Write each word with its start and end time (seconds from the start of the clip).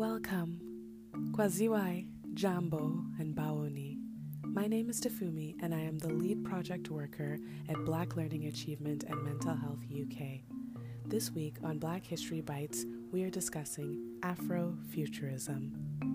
Welcome, 0.00 0.60
Kwaziwai, 1.32 2.06
Jambo, 2.34 3.04
and 3.18 3.34
Baoni. 3.34 3.98
My 4.42 4.66
name 4.66 4.88
is 4.88 5.00
Tafumi, 5.00 5.56
and 5.62 5.74
I 5.74 5.80
am 5.80 5.98
the 5.98 6.08
lead 6.08 6.44
project 6.44 6.90
worker 6.90 7.38
at 7.68 7.84
Black 7.84 8.16
Learning 8.16 8.46
Achievement 8.46 9.04
and 9.04 9.22
Mental 9.22 9.54
Health 9.54 9.84
UK. 9.90 10.40
This 11.06 11.30
week 11.30 11.56
on 11.62 11.78
Black 11.78 12.04
History 12.04 12.40
Bites, 12.40 12.86
we 13.12 13.24
are 13.24 13.30
discussing 13.30 14.18
Afrofuturism. 14.22 16.09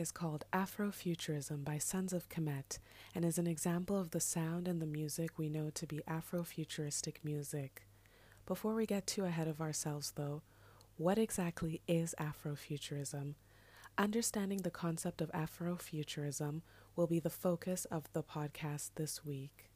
Is 0.00 0.10
called 0.10 0.46
Afrofuturism 0.50 1.62
by 1.62 1.76
Sons 1.76 2.14
of 2.14 2.30
Kemet 2.30 2.78
and 3.14 3.22
is 3.22 3.36
an 3.36 3.46
example 3.46 3.98
of 3.98 4.12
the 4.12 4.20
sound 4.20 4.66
and 4.66 4.80
the 4.80 4.86
music 4.86 5.38
we 5.38 5.50
know 5.50 5.68
to 5.68 5.86
be 5.86 6.00
Afrofuturistic 6.08 7.16
music. 7.22 7.82
Before 8.46 8.74
we 8.74 8.86
get 8.86 9.06
too 9.06 9.26
ahead 9.26 9.46
of 9.46 9.60
ourselves, 9.60 10.14
though, 10.16 10.40
what 10.96 11.18
exactly 11.18 11.82
is 11.86 12.14
Afrofuturism? 12.18 13.34
Understanding 13.98 14.62
the 14.62 14.70
concept 14.70 15.20
of 15.20 15.30
Afrofuturism 15.32 16.62
will 16.96 17.06
be 17.06 17.20
the 17.20 17.28
focus 17.28 17.84
of 17.84 18.10
the 18.14 18.22
podcast 18.22 18.92
this 18.94 19.22
week. 19.22 19.70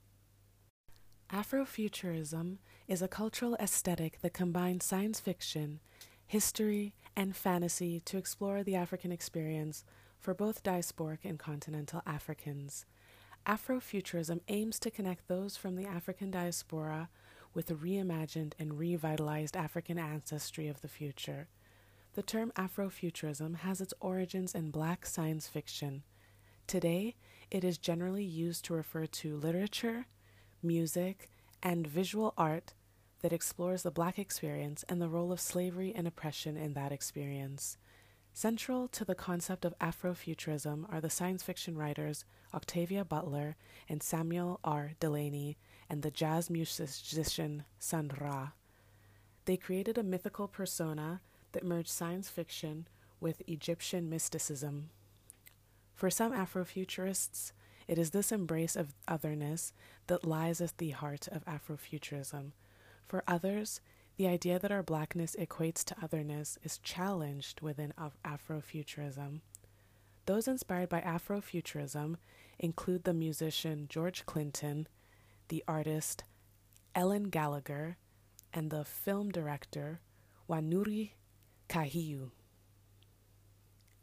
Afrofuturism 1.31 2.57
is 2.89 3.03
a 3.03 3.09
cultural 3.09 3.57
aesthetic 3.61 4.23
that 4.23 4.33
combines 4.33 4.87
science 4.87 5.21
fiction, 5.21 5.81
history, 6.27 6.95
and 7.15 7.37
fantasy 7.37 8.01
to 8.07 8.17
explore 8.17 8.63
the 8.63 8.75
African 8.75 9.13
experience 9.13 9.85
for 10.25 10.33
both 10.33 10.63
diasporic 10.63 11.19
and 11.23 11.39
continental 11.39 12.01
Africans. 12.07 12.87
Afrofuturism 13.47 14.41
aims 14.49 14.79
to 14.79 14.91
connect 14.91 15.29
those 15.29 15.55
from 15.55 15.77
the 15.77 15.85
African 15.85 16.31
diaspora 16.31 17.11
with 17.53 17.71
a 17.71 17.75
reimagined 17.75 18.55
and 18.59 18.79
revitalized 18.79 19.55
African 19.55 19.99
ancestry 19.99 20.67
of 20.67 20.81
the 20.81 20.89
future. 20.89 21.49
The 22.15 22.23
term 22.23 22.53
Afrofuturism 22.57 23.57
has 23.57 23.83
its 23.83 23.93
origins 24.01 24.55
in 24.55 24.71
black 24.71 25.05
science 25.05 25.47
fiction. 25.47 26.05
Today, 26.67 27.17
it 27.51 27.63
is 27.63 27.77
generally 27.77 28.25
used 28.25 28.65
to 28.65 28.75
refer 28.75 29.05
to 29.05 29.37
literature, 29.37 30.07
music, 30.63 31.29
and 31.63 31.87
visual 31.87 32.33
art 32.39 32.73
that 33.21 33.35
explores 33.35 33.83
the 33.83 33.91
Black 33.91 34.19
experience 34.19 34.87
and 34.89 35.03
the 35.03 35.09
role 35.09 35.33
of 35.33 35.41
slavery 35.41 35.93
and 35.95 36.07
oppression 36.07 36.57
in 36.57 36.73
that 36.73 36.93
experience. 36.93 37.77
Central 38.37 38.89
to 38.89 39.05
the 39.05 39.15
concept 39.15 39.65
of 39.65 39.79
Afrofuturism 39.79 40.93
are 40.93 41.01
the 41.01 41.09
science 41.09 41.45
fiction 41.45 41.79
writers 41.79 42.25
Octavia 42.53 43.05
Butler 43.05 43.55
and 43.89 44.03
Samuel 44.03 44.59
R. 44.65 44.91
Delany 44.99 45.57
and 45.89 46.03
the 46.03 46.11
jazz 46.11 46.51
musician 46.51 47.65
Sun 47.79 48.11
Ra. 48.21 48.49
They 49.45 49.57
created 49.57 49.99
a 49.99 50.03
mythical 50.03 50.49
persona 50.49 51.21
that 51.53 51.65
merged 51.65 51.91
science 51.91 52.29
fiction 52.29 52.89
with 53.21 53.41
Egyptian 53.47 54.11
mysticism. 54.11 54.91
For 55.95 56.11
some 56.11 56.33
Afrofuturists, 56.33 57.53
it 57.87 57.99
is 57.99 58.11
this 58.11 58.33
embrace 58.33 58.75
of 58.75 58.95
otherness 59.07 59.73
that 60.09 60.27
lies 60.27 60.61
at 60.61 60.77
the 60.79 60.91
heart 60.91 61.29
of 61.29 61.45
Afrofuturism. 61.45 62.51
For 63.07 63.23
others, 63.29 63.81
the 64.17 64.29
idea 64.29 64.59
that 64.59 64.71
our 64.71 64.83
blackness 64.83 65.35
equates 65.39 65.85
to 65.85 65.97
otherness 66.03 66.59
is 66.63 66.79
challenged 66.79 67.61
within 67.61 67.93
Afrofuturism. 68.25 69.41
Those 70.27 70.47
inspired 70.47 70.89
by 70.89 71.01
Afrofuturism 71.01 72.17
include 72.59 73.05
the 73.05 73.13
musician 73.13 73.87
George 73.89 74.25
Clinton, 74.25 74.87
the 75.49 75.65
artist 75.67 76.25
Ellen 76.95 77.25
Gallagher, 77.25 77.97
and 78.53 78.71
the 78.71 78.85
film 78.85 79.31
director 79.31 80.01
Wanuri 80.49 81.11
Kahiu. 81.69 82.31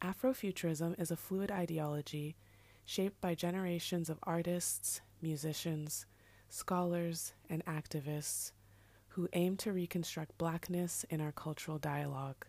Afrofuturism 0.02 1.00
is 1.00 1.10
a 1.10 1.16
fluid 1.16 1.52
ideology 1.52 2.36
shaped 2.86 3.22
by 3.22 3.34
generations 3.34 4.10
of 4.10 4.20
artists, 4.24 5.00
musicians, 5.22 6.06
scholars, 6.50 7.34
and 7.50 7.64
activists 7.66 8.52
who 9.12 9.28
aim 9.34 9.58
to 9.58 9.74
reconstruct 9.74 10.38
blackness 10.38 11.06
in 11.10 11.20
our 11.20 11.32
cultural 11.32 11.78
dialogue. 11.78 12.46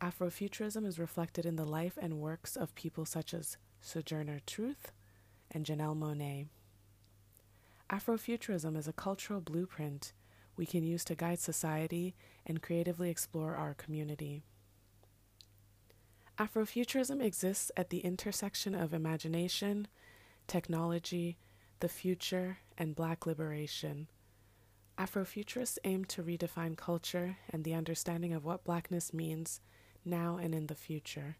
Afrofuturism 0.00 0.86
is 0.86 0.98
reflected 0.98 1.44
in 1.44 1.56
the 1.56 1.66
life 1.66 1.98
and 2.00 2.20
works 2.20 2.56
of 2.56 2.74
people 2.74 3.04
such 3.04 3.34
as 3.34 3.58
Sojourner 3.82 4.40
Truth 4.46 4.92
and 5.50 5.66
Janelle 5.66 5.98
Monáe. 5.98 6.46
Afrofuturism 7.90 8.76
is 8.76 8.88
a 8.88 8.92
cultural 8.92 9.40
blueprint 9.40 10.12
we 10.56 10.64
can 10.64 10.84
use 10.84 11.04
to 11.04 11.14
guide 11.14 11.38
society 11.38 12.14
and 12.46 12.62
creatively 12.62 13.10
explore 13.10 13.54
our 13.54 13.74
community. 13.74 14.42
Afrofuturism 16.38 17.22
exists 17.22 17.70
at 17.76 17.90
the 17.90 17.98
intersection 17.98 18.74
of 18.74 18.94
imagination, 18.94 19.88
technology, 20.46 21.36
the 21.80 21.88
future, 21.88 22.58
and 22.78 22.94
black 22.94 23.26
liberation. 23.26 24.08
Afrofuturists 25.00 25.78
aim 25.84 26.04
to 26.04 26.22
redefine 26.22 26.76
culture 26.76 27.38
and 27.48 27.64
the 27.64 27.72
understanding 27.72 28.34
of 28.34 28.44
what 28.44 28.64
blackness 28.64 29.14
means 29.14 29.62
now 30.04 30.36
and 30.36 30.54
in 30.54 30.66
the 30.66 30.74
future. 30.74 31.38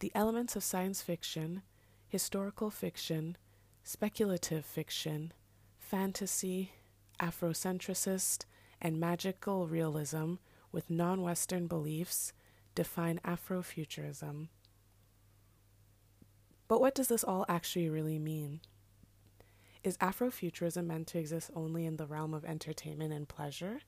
The 0.00 0.12
elements 0.14 0.56
of 0.56 0.62
science 0.62 1.00
fiction, 1.00 1.62
historical 2.06 2.70
fiction, 2.70 3.38
speculative 3.82 4.66
fiction, 4.66 5.32
fantasy, 5.78 6.72
Afrocentricist, 7.18 8.44
and 8.78 9.00
magical 9.00 9.66
realism 9.66 10.34
with 10.70 10.90
non 10.90 11.22
Western 11.22 11.66
beliefs 11.66 12.34
define 12.74 13.20
Afrofuturism. 13.24 14.48
But 16.68 16.82
what 16.82 16.94
does 16.94 17.08
this 17.08 17.24
all 17.24 17.46
actually 17.48 17.88
really 17.88 18.18
mean? 18.18 18.60
Is 19.86 19.96
Afrofuturism 19.98 20.84
meant 20.84 21.06
to 21.06 21.18
exist 21.20 21.48
only 21.54 21.86
in 21.86 21.96
the 21.96 22.08
realm 22.08 22.34
of 22.34 22.44
entertainment 22.44 23.12
and 23.12 23.28
pleasure? 23.28 23.82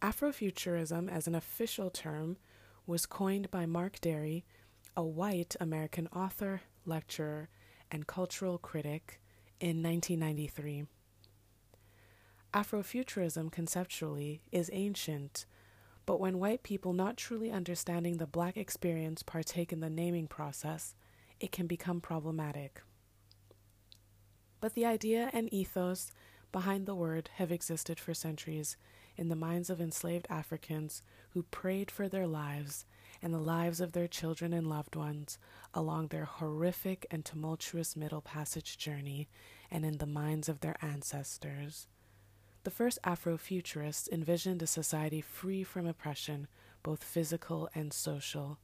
Afrofuturism, 0.00 1.10
as 1.10 1.26
an 1.26 1.34
official 1.34 1.90
term, 1.90 2.36
was 2.86 3.06
coined 3.06 3.50
by 3.50 3.66
Mark 3.66 3.98
Dery, 3.98 4.44
a 4.96 5.02
white 5.02 5.56
American 5.58 6.06
author, 6.14 6.60
lecturer, 6.86 7.48
and 7.90 8.06
cultural 8.06 8.56
critic, 8.56 9.20
in 9.58 9.82
1993. 9.82 10.84
Afrofuturism 12.54 13.50
conceptually 13.50 14.42
is 14.52 14.70
ancient, 14.72 15.44
but 16.06 16.20
when 16.20 16.38
white 16.38 16.62
people 16.62 16.92
not 16.92 17.16
truly 17.16 17.50
understanding 17.50 18.18
the 18.18 18.28
black 18.28 18.56
experience 18.56 19.24
partake 19.24 19.72
in 19.72 19.80
the 19.80 19.90
naming 19.90 20.28
process, 20.28 20.94
it 21.40 21.50
can 21.50 21.66
become 21.66 22.00
problematic. 22.00 22.80
But 24.60 24.74
the 24.74 24.86
idea 24.86 25.30
and 25.32 25.52
ethos 25.52 26.10
behind 26.50 26.86
the 26.86 26.94
word 26.94 27.30
have 27.36 27.52
existed 27.52 28.00
for 28.00 28.14
centuries 28.14 28.76
in 29.16 29.28
the 29.28 29.36
minds 29.36 29.68
of 29.70 29.80
enslaved 29.80 30.26
Africans 30.30 31.02
who 31.30 31.42
prayed 31.44 31.90
for 31.90 32.08
their 32.08 32.26
lives 32.26 32.84
and 33.20 33.34
the 33.34 33.38
lives 33.38 33.80
of 33.80 33.92
their 33.92 34.06
children 34.06 34.52
and 34.52 34.66
loved 34.66 34.96
ones 34.96 35.38
along 35.74 36.08
their 36.08 36.24
horrific 36.24 37.06
and 37.10 37.24
tumultuous 37.24 37.96
Middle 37.96 38.20
Passage 38.20 38.78
journey 38.78 39.28
and 39.70 39.84
in 39.84 39.98
the 39.98 40.06
minds 40.06 40.48
of 40.48 40.60
their 40.60 40.76
ancestors. 40.80 41.88
The 42.64 42.70
first 42.70 42.98
Afrofuturists 43.04 44.08
envisioned 44.10 44.62
a 44.62 44.66
society 44.66 45.20
free 45.20 45.64
from 45.64 45.86
oppression, 45.86 46.48
both 46.82 47.02
physical 47.02 47.68
and 47.74 47.92
social. 47.92 48.58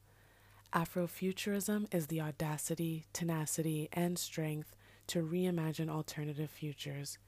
Afrofuturism 0.73 1.93
is 1.95 2.09
the 2.09 2.21
audacity, 2.21 3.07
tenacity, 3.13 3.89
and 3.93 4.19
strength 4.19 4.75
to 5.09 5.23
reimagine 5.23 5.89
alternative 5.89 6.51
futures. 6.51 7.19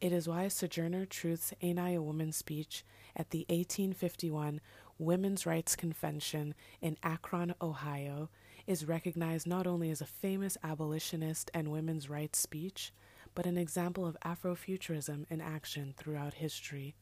It 0.00 0.12
is 0.12 0.28
why 0.28 0.48
Sojourner 0.48 1.06
Truth's 1.06 1.54
Ain't 1.62 1.78
I 1.78 1.90
a 1.90 2.02
Woman 2.02 2.32
speech 2.32 2.84
at 3.14 3.30
the 3.30 3.46
1851 3.48 4.60
Women's 4.98 5.46
Rights 5.46 5.76
Convention 5.76 6.54
in 6.80 6.96
Akron, 7.02 7.54
Ohio, 7.62 8.28
is 8.66 8.84
recognized 8.84 9.46
not 9.46 9.66
only 9.66 9.90
as 9.90 10.00
a 10.00 10.06
famous 10.06 10.58
abolitionist 10.62 11.50
and 11.54 11.70
women's 11.70 12.10
rights 12.10 12.38
speech, 12.38 12.92
but 13.34 13.46
an 13.46 13.56
example 13.56 14.06
of 14.06 14.16
Afrofuturism 14.24 15.24
in 15.30 15.40
action 15.40 15.94
throughout 15.96 16.34
history. 16.34 16.94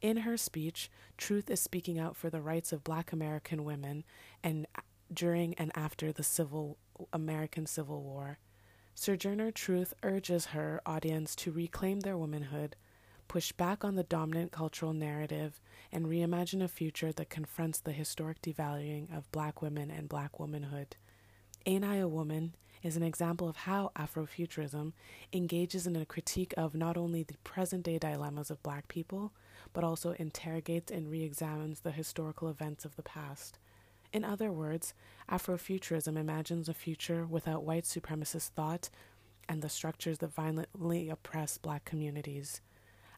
In 0.00 0.18
her 0.18 0.36
speech, 0.36 0.90
Truth 1.16 1.50
is 1.50 1.60
speaking 1.60 1.98
out 1.98 2.16
for 2.16 2.30
the 2.30 2.40
rights 2.40 2.72
of 2.72 2.84
black 2.84 3.12
American 3.12 3.64
women 3.64 4.04
and 4.42 4.66
during 5.12 5.54
and 5.54 5.72
after 5.74 6.12
the 6.12 6.22
Civil 6.22 6.78
American 7.12 7.66
Civil 7.66 8.02
War. 8.02 8.38
Sojourner 9.00 9.52
Truth 9.52 9.94
urges 10.02 10.46
her 10.46 10.80
audience 10.84 11.36
to 11.36 11.52
reclaim 11.52 12.00
their 12.00 12.18
womanhood, 12.18 12.74
push 13.28 13.52
back 13.52 13.84
on 13.84 13.94
the 13.94 14.02
dominant 14.02 14.50
cultural 14.50 14.92
narrative, 14.92 15.60
and 15.92 16.06
reimagine 16.06 16.64
a 16.64 16.66
future 16.66 17.12
that 17.12 17.30
confronts 17.30 17.78
the 17.78 17.92
historic 17.92 18.42
devaluing 18.42 19.16
of 19.16 19.30
black 19.30 19.62
women 19.62 19.88
and 19.88 20.08
black 20.08 20.40
womanhood. 20.40 20.96
Ain't 21.64 21.84
I 21.84 21.98
a 21.98 22.08
Woman 22.08 22.56
is 22.82 22.96
an 22.96 23.04
example 23.04 23.48
of 23.48 23.58
how 23.58 23.92
Afrofuturism 23.96 24.94
engages 25.32 25.86
in 25.86 25.94
a 25.94 26.04
critique 26.04 26.52
of 26.56 26.74
not 26.74 26.96
only 26.96 27.22
the 27.22 27.38
present 27.44 27.84
day 27.84 28.00
dilemmas 28.00 28.50
of 28.50 28.64
black 28.64 28.88
people, 28.88 29.32
but 29.72 29.84
also 29.84 30.10
interrogates 30.18 30.90
and 30.90 31.08
re 31.08 31.22
examines 31.22 31.80
the 31.80 31.92
historical 31.92 32.48
events 32.48 32.84
of 32.84 32.96
the 32.96 33.04
past. 33.04 33.60
In 34.12 34.24
other 34.24 34.50
words, 34.50 34.94
Afrofuturism 35.30 36.16
imagines 36.16 36.68
a 36.68 36.74
future 36.74 37.26
without 37.26 37.64
white 37.64 37.84
supremacist 37.84 38.50
thought 38.50 38.88
and 39.48 39.62
the 39.62 39.68
structures 39.68 40.18
that 40.18 40.32
violently 40.32 41.08
oppress 41.08 41.58
black 41.58 41.84
communities. 41.84 42.60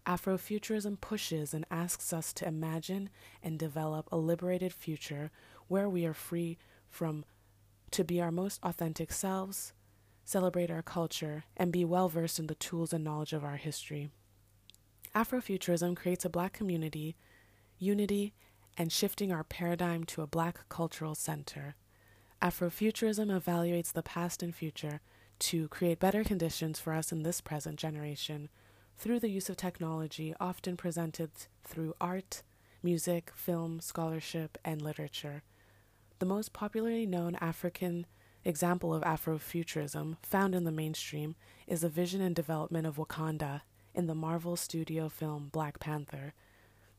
Afrofuturism 0.06 1.00
pushes 1.00 1.52
and 1.52 1.66
asks 1.70 2.12
us 2.12 2.32
to 2.32 2.48
imagine 2.48 3.10
and 3.42 3.58
develop 3.58 4.08
a 4.10 4.16
liberated 4.16 4.72
future 4.72 5.30
where 5.68 5.88
we 5.88 6.04
are 6.06 6.14
free 6.14 6.58
from 6.88 7.24
to 7.90 8.04
be 8.04 8.20
our 8.20 8.32
most 8.32 8.60
authentic 8.62 9.12
selves, 9.12 9.72
celebrate 10.24 10.70
our 10.70 10.82
culture, 10.82 11.44
and 11.56 11.72
be 11.72 11.84
well 11.84 12.08
versed 12.08 12.38
in 12.38 12.46
the 12.46 12.54
tools 12.54 12.92
and 12.92 13.04
knowledge 13.04 13.32
of 13.32 13.44
our 13.44 13.56
history. 13.56 14.10
Afrofuturism 15.14 15.96
creates 15.96 16.24
a 16.24 16.30
black 16.30 16.52
community, 16.52 17.16
unity, 17.78 18.32
and 18.80 18.90
shifting 18.90 19.30
our 19.30 19.44
paradigm 19.44 20.04
to 20.04 20.22
a 20.22 20.26
black 20.26 20.66
cultural 20.70 21.14
center. 21.14 21.74
Afrofuturism 22.40 23.26
evaluates 23.26 23.92
the 23.92 24.02
past 24.02 24.42
and 24.42 24.54
future 24.54 25.02
to 25.38 25.68
create 25.68 26.00
better 26.00 26.24
conditions 26.24 26.80
for 26.80 26.94
us 26.94 27.12
in 27.12 27.22
this 27.22 27.42
present 27.42 27.78
generation 27.78 28.48
through 28.96 29.20
the 29.20 29.28
use 29.28 29.50
of 29.50 29.58
technology, 29.58 30.34
often 30.40 30.78
presented 30.78 31.30
through 31.62 31.92
art, 32.00 32.42
music, 32.82 33.30
film, 33.34 33.80
scholarship, 33.80 34.56
and 34.64 34.80
literature. 34.80 35.42
The 36.18 36.24
most 36.24 36.54
popularly 36.54 37.04
known 37.04 37.34
African 37.34 38.06
example 38.46 38.94
of 38.94 39.02
Afrofuturism 39.02 40.16
found 40.22 40.54
in 40.54 40.64
the 40.64 40.72
mainstream 40.72 41.34
is 41.66 41.82
the 41.82 41.90
vision 41.90 42.22
and 42.22 42.34
development 42.34 42.86
of 42.86 42.96
Wakanda 42.96 43.60
in 43.94 44.06
the 44.06 44.14
Marvel 44.14 44.56
studio 44.56 45.10
film 45.10 45.50
Black 45.52 45.80
Panther. 45.80 46.32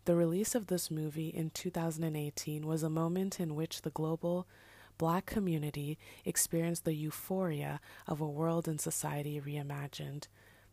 The 0.05 0.15
release 0.15 0.55
of 0.55 0.67
this 0.67 0.89
movie 0.89 1.29
in 1.29 1.51
2018 1.51 2.65
was 2.65 2.81
a 2.81 2.89
moment 2.89 3.39
in 3.39 3.53
which 3.55 3.81
the 3.83 3.91
global 3.91 4.47
black 4.97 5.27
community 5.27 5.99
experienced 6.25 6.85
the 6.85 6.93
euphoria 6.93 7.79
of 8.07 8.19
a 8.19 8.27
world 8.27 8.67
and 8.67 8.81
society 8.81 9.39
reimagined. 9.39 10.25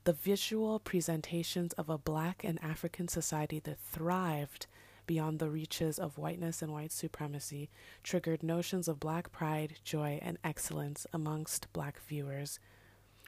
The 0.05 0.15
visual 0.15 0.79
presentations 0.79 1.75
of 1.75 1.91
a 1.91 1.99
black 1.99 2.43
and 2.43 2.63
African 2.63 3.09
society 3.09 3.59
that 3.61 3.79
thrived 3.79 4.67
beyond 5.07 5.39
the 5.39 5.51
reaches 5.51 5.99
of 5.99 6.17
whiteness 6.17 6.63
and 6.63 6.73
white 6.73 6.93
supremacy 6.93 7.69
triggered 8.03 8.43
notions 8.43 8.89
of 8.89 9.01
black 9.01 9.31
pride, 9.31 9.75
joy, 9.85 10.19
and 10.23 10.39
excellence 10.43 11.07
amongst 11.13 11.71
black 11.75 12.01
viewers. 12.07 12.59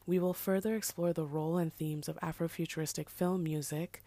We 0.06 0.18
will 0.18 0.34
further 0.34 0.76
explore 0.76 1.12
the 1.12 1.26
role 1.26 1.58
and 1.58 1.72
themes 1.72 2.08
of 2.08 2.18
Afrofuturistic 2.22 3.10
film 3.10 3.42
music, 3.42 4.02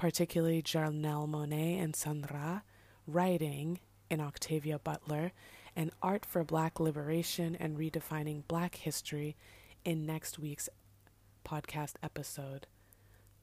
particularly 0.00 0.62
Janelle 0.62 1.28
Monáe 1.28 1.78
and 1.78 1.94
Sun 1.94 2.24
Ra, 2.32 2.60
writing 3.06 3.80
in 4.08 4.18
Octavia 4.18 4.78
Butler, 4.78 5.32
and 5.76 5.90
art 6.00 6.24
for 6.24 6.42
black 6.42 6.80
liberation 6.80 7.54
and 7.60 7.76
redefining 7.76 8.48
black 8.48 8.76
history 8.76 9.36
in 9.84 10.06
next 10.06 10.38
week's 10.38 10.70
podcast 11.44 11.96
episode. 12.02 12.66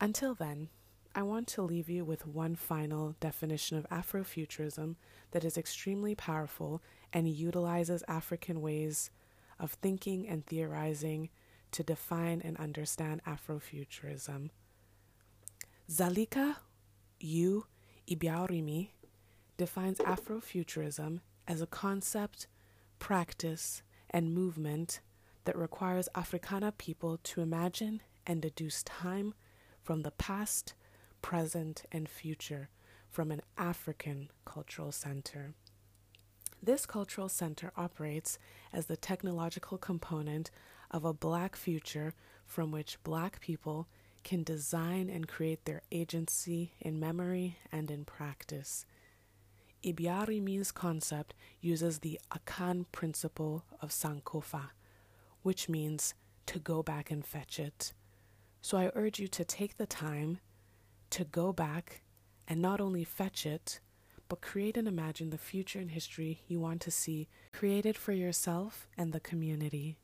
Until 0.01 0.33
then, 0.33 0.69
I 1.13 1.21
want 1.21 1.45
to 1.49 1.61
leave 1.61 1.91
you 1.91 2.03
with 2.03 2.25
one 2.25 2.55
final 2.55 3.13
definition 3.19 3.77
of 3.77 3.87
Afrofuturism 3.91 4.95
that 5.33 5.45
is 5.45 5.59
extremely 5.59 6.15
powerful 6.15 6.81
and 7.13 7.29
utilizes 7.29 8.03
African 8.07 8.61
ways 8.61 9.11
of 9.59 9.73
thinking 9.73 10.27
and 10.27 10.43
theorizing 10.43 11.29
to 11.73 11.83
define 11.83 12.41
and 12.43 12.57
understand 12.57 13.21
Afrofuturism. 13.27 14.49
Zalika 15.89 16.55
U. 17.19 17.65
Ibiaurimi 18.09 18.89
defines 19.57 19.99
Afrofuturism 19.99 21.21
as 21.47 21.61
a 21.61 21.67
concept, 21.67 22.47
practice, 22.99 23.81
and 24.09 24.33
movement 24.33 24.99
that 25.45 25.57
requires 25.57 26.09
Africana 26.13 26.71
people 26.73 27.19
to 27.23 27.41
imagine 27.41 28.01
and 28.25 28.41
deduce 28.41 28.83
time 28.83 29.33
from 29.81 30.01
the 30.01 30.11
past 30.11 30.73
present, 31.21 31.83
and 31.91 32.07
future 32.07 32.69
from 33.09 33.31
an 33.31 33.41
African 33.57 34.29
cultural 34.45 34.91
center. 34.91 35.53
This 36.61 36.85
cultural 36.85 37.29
center 37.29 37.71
operates 37.75 38.39
as 38.73 38.85
the 38.87 38.97
technological 38.97 39.77
component 39.77 40.49
of 40.89 41.05
a 41.05 41.13
black 41.13 41.55
future 41.55 42.13
from 42.45 42.71
which 42.71 43.01
black 43.03 43.39
people 43.39 43.87
can 44.27 44.43
design 44.43 45.09
and 45.09 45.25
create 45.25 45.63
their 45.63 45.81
agency 45.89 46.73
in 46.81 46.99
memory 46.99 47.57
and 47.71 47.89
in 47.89 48.03
practice. 48.03 48.85
Ibiaurimi's 49.85 50.73
concept 50.73 51.33
uses 51.61 51.99
the 51.99 52.19
Akan 52.29 52.83
principle 52.91 53.63
of 53.81 53.91
Sankofa, 53.91 54.71
which 55.43 55.69
means 55.69 56.13
to 56.45 56.59
go 56.59 56.83
back 56.83 57.09
and 57.09 57.25
fetch 57.25 57.57
it. 57.57 57.93
So 58.61 58.77
I 58.77 58.91
urge 58.95 59.17
you 59.17 59.29
to 59.29 59.45
take 59.45 59.77
the 59.77 59.85
time 59.85 60.39
to 61.11 61.23
go 61.23 61.53
back 61.53 62.01
and 62.49 62.61
not 62.61 62.81
only 62.81 63.05
fetch 63.05 63.45
it, 63.45 63.79
but 64.27 64.41
create 64.41 64.75
and 64.75 64.89
imagine 64.89 65.29
the 65.29 65.37
future 65.37 65.79
and 65.79 65.91
history 65.91 66.41
you 66.49 66.59
want 66.59 66.81
to 66.81 66.91
see 66.91 67.29
created 67.53 67.95
for 67.95 68.11
yourself 68.11 68.89
and 68.97 69.13
the 69.13 69.21
community. 69.21 69.95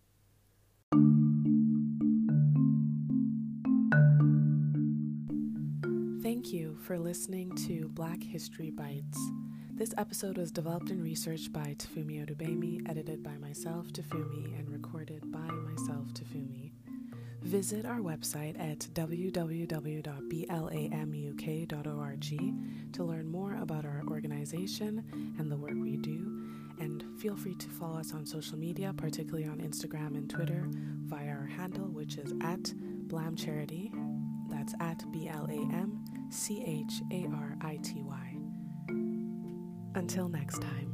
Thank 6.53 6.61
you 6.61 6.77
for 6.83 6.99
listening 6.99 7.55
to 7.65 7.89
Black 7.89 8.21
History 8.21 8.69
Bites. 8.69 9.17
This 9.71 9.91
episode 9.97 10.37
was 10.37 10.51
developed 10.51 10.91
and 10.91 11.01
researched 11.03 11.51
by 11.51 11.75
Tafumi 11.79 12.23
Odubemi, 12.23 12.87
edited 12.87 13.23
by 13.23 13.35
myself, 13.39 13.87
Tafumi, 13.87 14.55
and 14.59 14.69
recorded 14.69 15.31
by 15.31 15.39
myself, 15.39 16.13
Tafumi. 16.13 16.69
Visit 17.41 17.87
our 17.87 18.01
website 18.01 18.59
at 18.59 18.81
www.blamuk.org 18.93 19.33
to 22.93 23.03
learn 23.03 23.27
more 23.27 23.55
about 23.55 23.85
our 23.85 24.03
organization 24.07 25.03
and 25.39 25.51
the 25.51 25.57
work 25.57 25.73
we 25.73 25.97
do. 25.97 26.39
And 26.79 27.03
feel 27.19 27.35
free 27.35 27.55
to 27.55 27.69
follow 27.69 27.97
us 27.97 28.13
on 28.13 28.27
social 28.27 28.59
media, 28.59 28.93
particularly 28.95 29.47
on 29.47 29.57
Instagram 29.57 30.15
and 30.15 30.29
Twitter, 30.29 30.67
via 30.69 31.29
our 31.29 31.47
handle, 31.47 31.87
which 31.87 32.17
is 32.17 32.31
at 32.41 32.71
Blam 33.07 33.35
Charity. 33.35 33.91
That's 34.63 34.75
at 34.79 35.11
B 35.11 35.27
L 35.27 35.45
A 35.49 35.55
M 35.75 36.05
C 36.29 36.63
H 36.65 37.01
A 37.11 37.27
R 37.35 37.57
I 37.59 37.77
T 37.83 38.01
Y. 38.01 38.37
Until 39.93 40.29
next 40.29 40.61
time. 40.61 40.89